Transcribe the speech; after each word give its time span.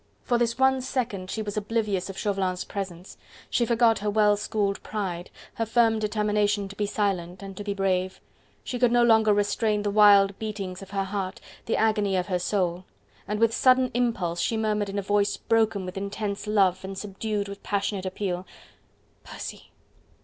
For 0.23 0.39
this 0.39 0.57
one 0.57 0.81
second 0.81 1.29
she 1.29 1.43
was 1.43 1.57
oblivious 1.57 2.09
of 2.09 2.17
Chauvelin's 2.17 2.63
presence, 2.63 3.17
she 3.51 3.67
forgot 3.67 3.99
her 3.99 4.09
well 4.09 4.35
schooled 4.35 4.81
pride, 4.81 5.29
her 5.53 5.65
firm 5.67 5.99
determination 5.99 6.67
to 6.69 6.75
be 6.75 6.87
silent 6.87 7.43
and 7.43 7.55
to 7.55 7.63
be 7.63 7.75
brave: 7.75 8.19
she 8.63 8.79
could 8.79 8.91
no 8.91 9.03
longer 9.03 9.31
restrain 9.31 9.83
the 9.83 9.91
wild 9.91 10.39
beatings 10.39 10.81
of 10.81 10.89
her 10.89 11.03
heart, 11.03 11.39
the 11.67 11.77
agony 11.77 12.15
of 12.17 12.25
her 12.29 12.39
soul, 12.39 12.83
and 13.27 13.39
with 13.39 13.53
sudden 13.53 13.91
impulse 13.93 14.41
she 14.41 14.57
murmured 14.57 14.89
in 14.89 14.97
a 14.97 15.03
voice 15.03 15.37
broken 15.37 15.85
with 15.85 15.97
intense 15.97 16.47
love 16.47 16.83
and 16.83 16.97
subdued, 16.97 17.55
passionate 17.61 18.07
appeal: 18.07 18.47
"Percy!" 19.23 19.69